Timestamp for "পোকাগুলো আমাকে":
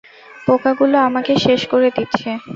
0.47-1.33